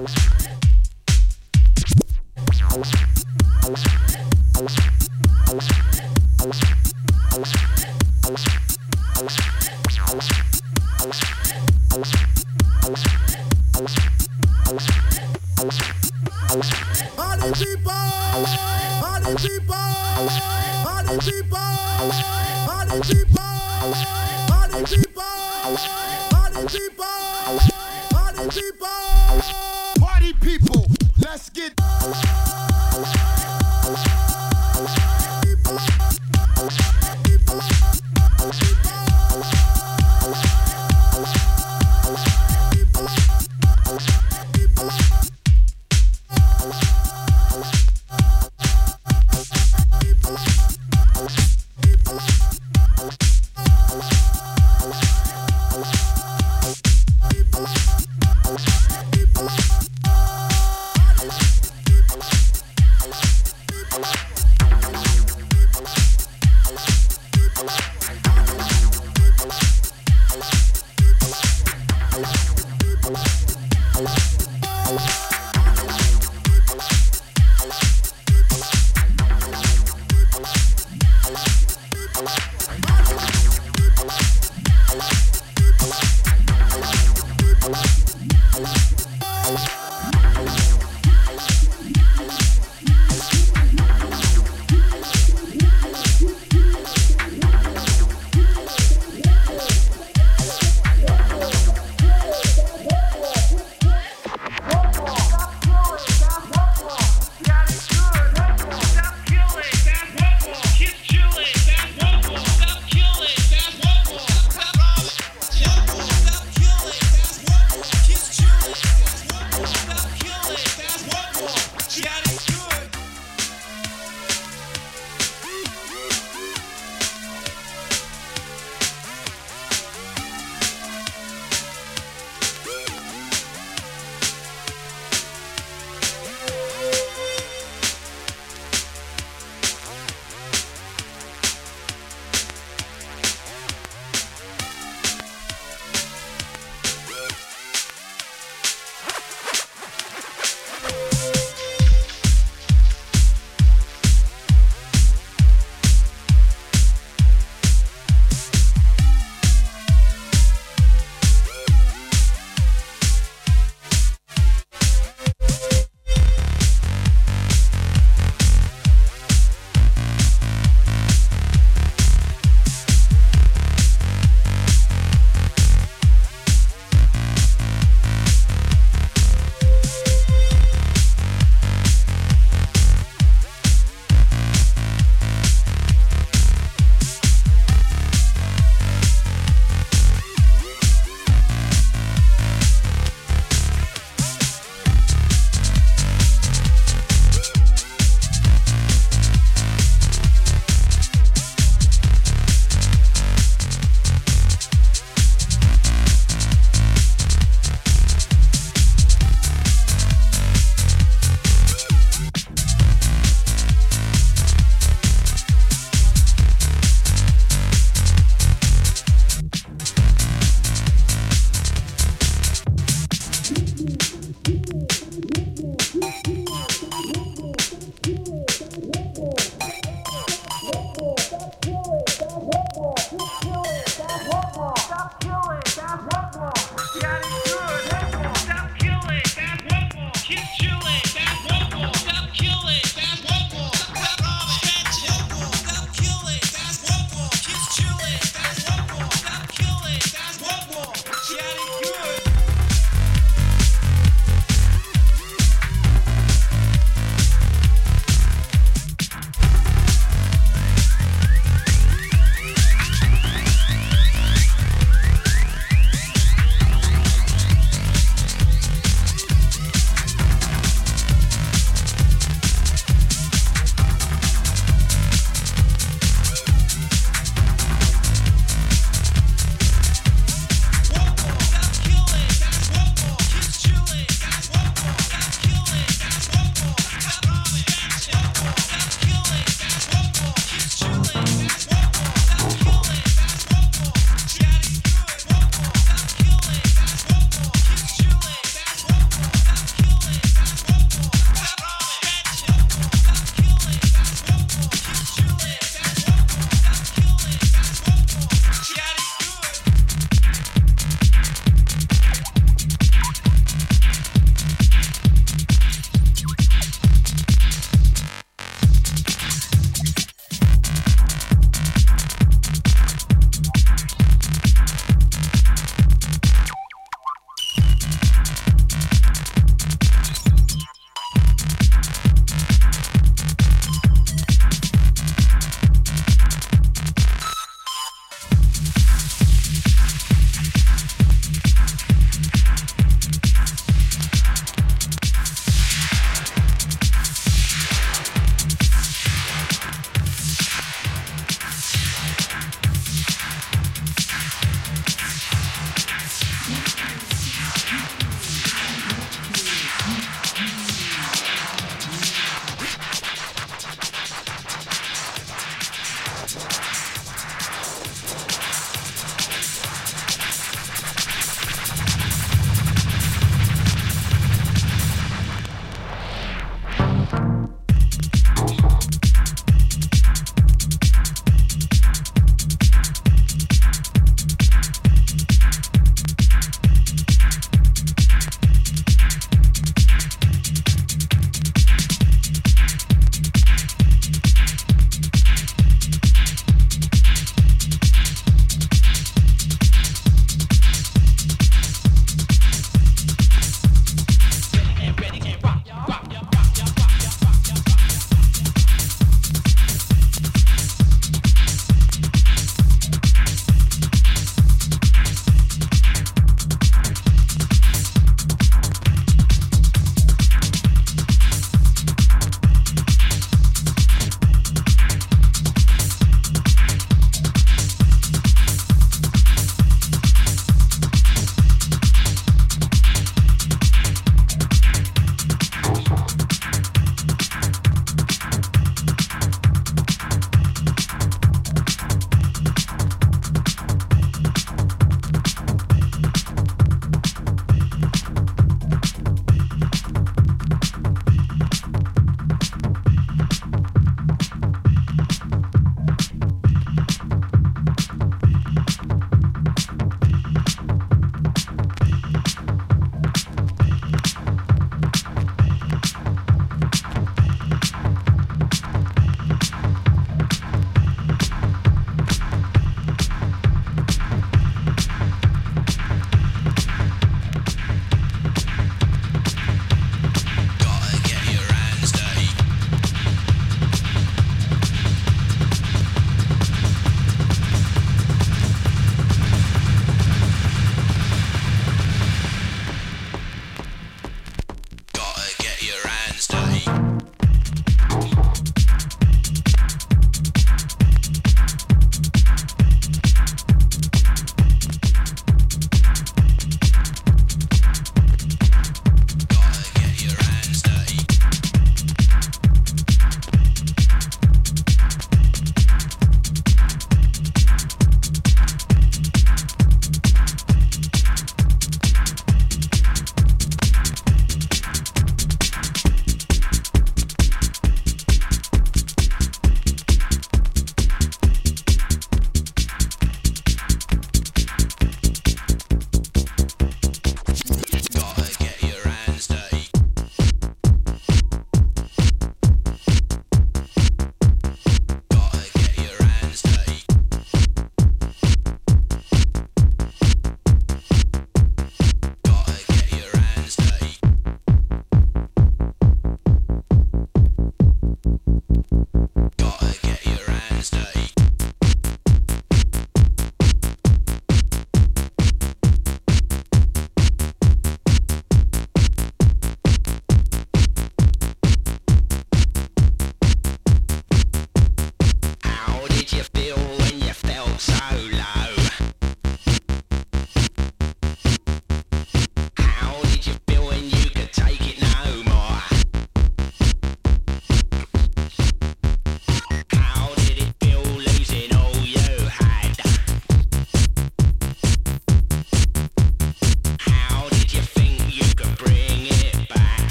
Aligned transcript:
Música 0.00 0.45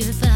Can 0.00 0.08
you 0.08 0.29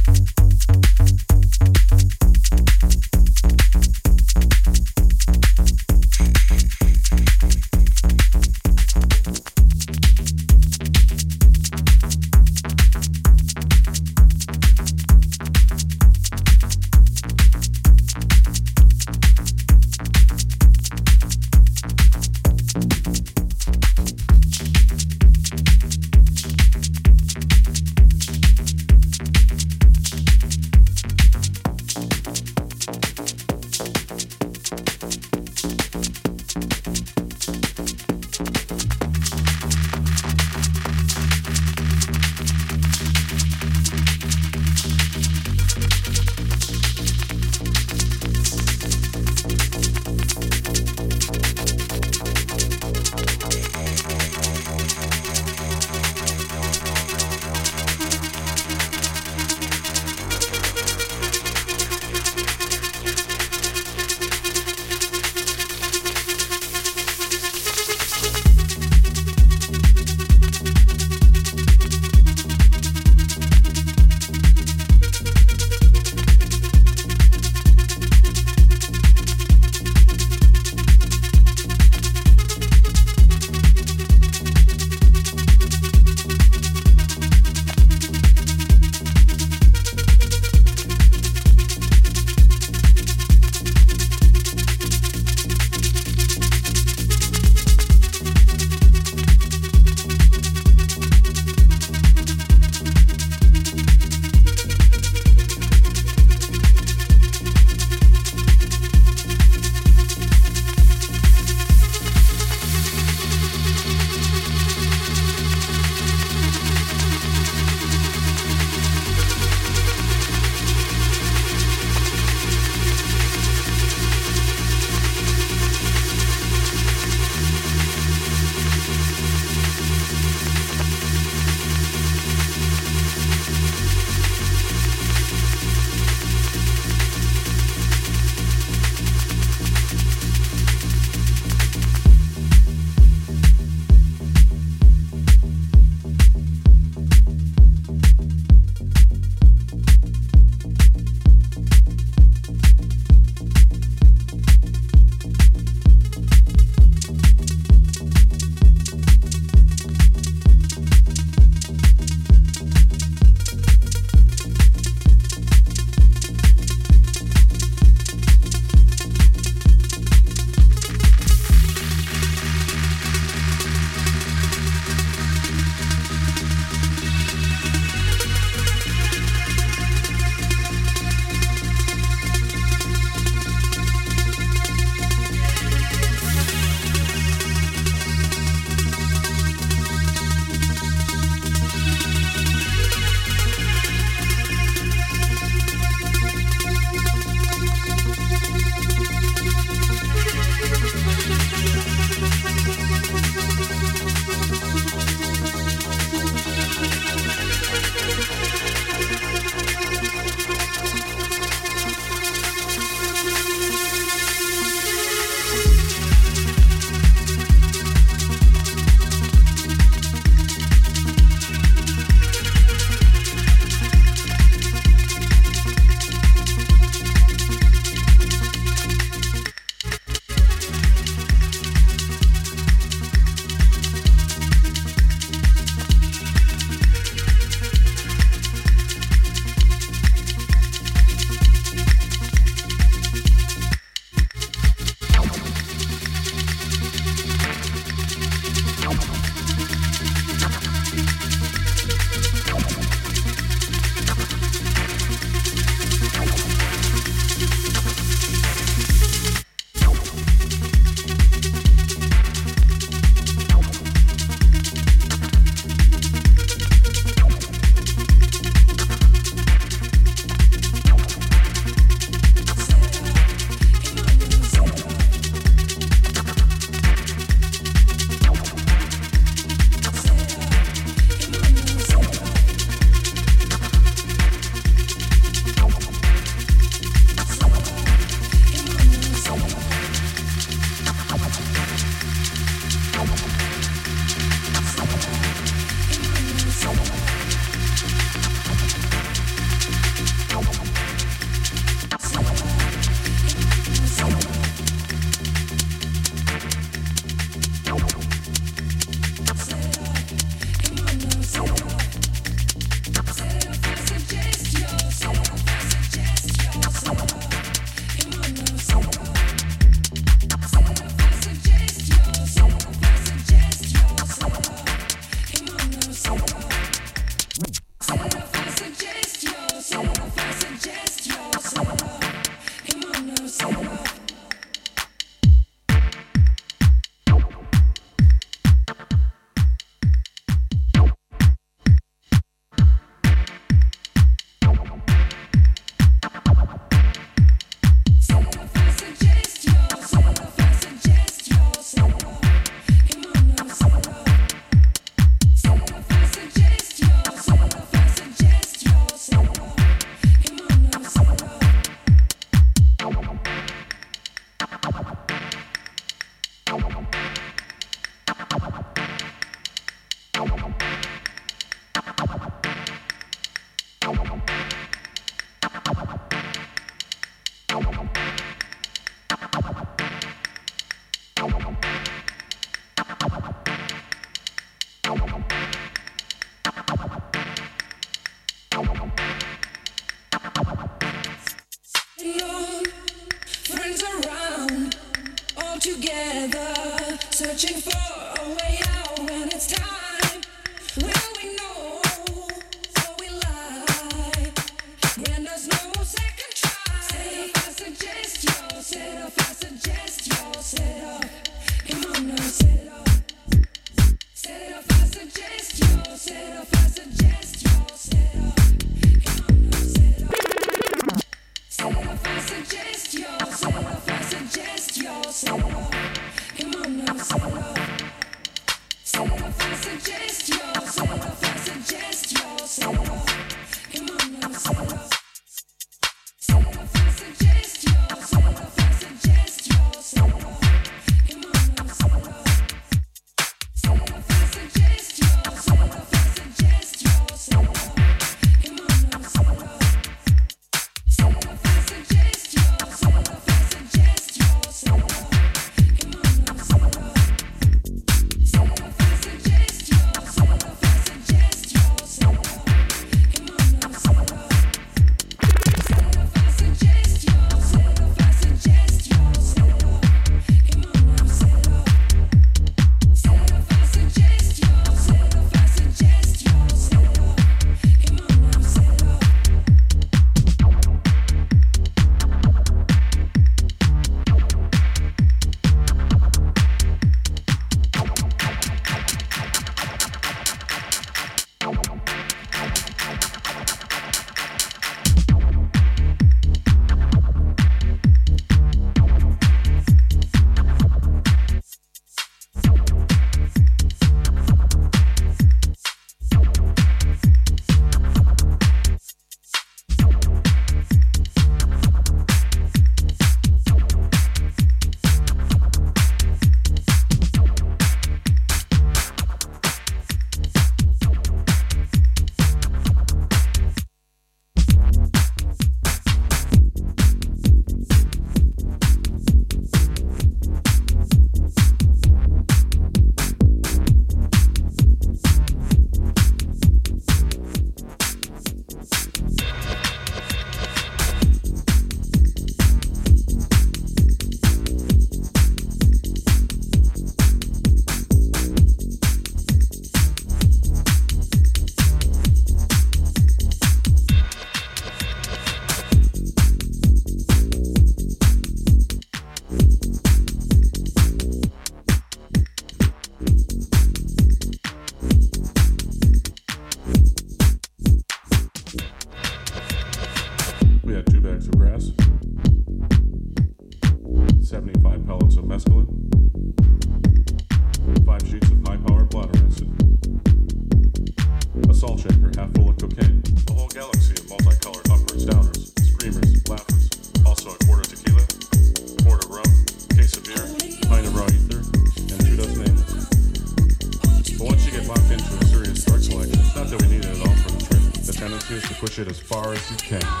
as 599.49 600.00